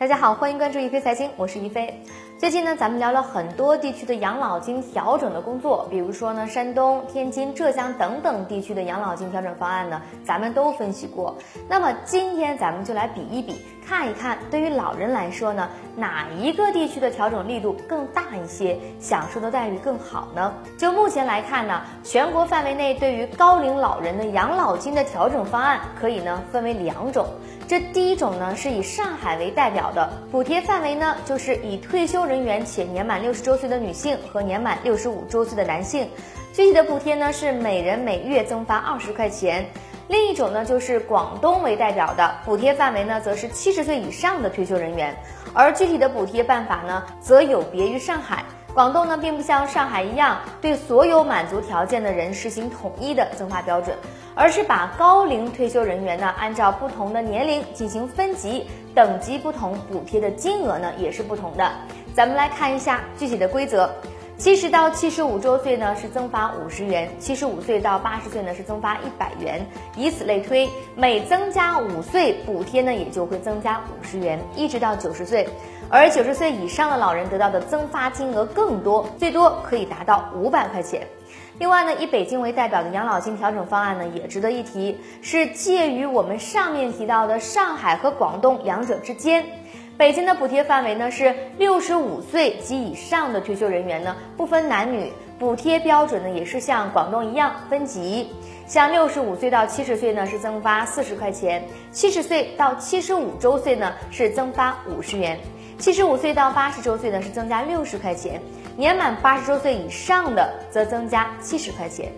[0.00, 1.92] 大家好，欢迎关注一飞财经，我是一飞。
[2.38, 11.36] 最近呢，咱们聊了很多地区的养老金调整的工作，比如说呢，山东、天津、浙江等等地区的养老金调整方案呢，咱们都分析过。
[11.68, 20.54] 那么今天咱们就来比一比，看一看对于老人来说呢，哪一个地区的调整力度更大一些，享受的待遇更好呢？
[20.78, 27.26] 就目前来看呢，全国范围内对于高龄老人的养老金的调整方案可以呢分为两种。
[27.66, 36.06] 这第一种呢是以上海为代表的，补贴范围呢就是以退休人员且年满六十周岁的女性和年满六十五周岁的男性，
[36.52, 39.64] 具体的补贴呢是每人每月增发二十块钱。
[40.08, 45.16] 另一种呢就是广东为代表的，补贴范围呢则是七十岁以上的退休人员，
[45.54, 48.44] 而具体的补贴办法呢则有别于上海。
[48.74, 53.96] 广东呢，并不像上海一样对所有满足条件的人实行统一的增发标准，
[54.38, 61.68] 而是把高龄退休人员呢按照不同的年龄进行分级，等级不同，补贴的金额呢也是不同的。
[62.14, 63.90] 咱们来看一下具体的规则：
[64.38, 75.48] 七十到七十五周岁呢是增发五十元，七十五岁到八十岁呢是增发一百元，以此类推，每增加五岁，补贴呢也就会增加五十元，一直到九十岁。
[75.90, 81.04] 而九十岁以上的老人得到的增发金额更多，最多可以达到五百块钱。
[81.58, 89.44] 另外呢，以北京为代表的养老金调整方案呢，也值得一提，是介于我们上面提到的上海和广东两者之间。
[89.98, 98.30] 北京的补贴范围呢是六十五岁及以上的退休人员呢，不分男女，补贴标准呢也是像广东一样分级。
[98.68, 105.36] 像六十五岁到七十岁呢是增发四十块钱，七十岁到七十五周岁呢是增发五十元。
[105.80, 108.40] 七十五岁到八十周岁呢是增加六十块钱，
[108.76, 112.12] 年满八十周岁以上的则增加七十块钱。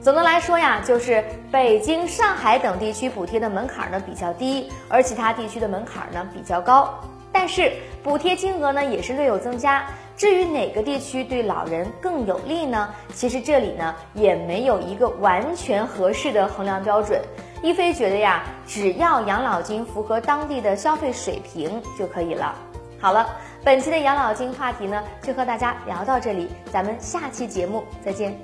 [0.00, 6.98] 总的来说呀，就是北京、上海等地区补贴的门槛呢比较低，而其他地区的门槛呢比较高。
[7.38, 7.72] 但是
[8.02, 9.86] 补贴金额呢也是略有增加。
[10.16, 12.92] 至于哪个地区对老人更有利呢？
[13.14, 17.22] 其实这里呢也没有一个完全合适的衡量标准。
[17.62, 22.56] 一菲觉得呀，只要养老金符合当地的消费水平就可以了。
[22.98, 23.24] 好了，
[23.62, 28.36] 本期的养老金话题呢，就和大家聊到这里，咱们下期节目再见。